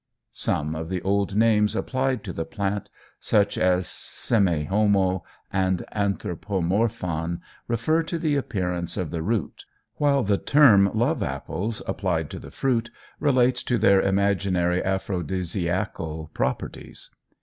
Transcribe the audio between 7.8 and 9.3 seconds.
to the appearance of the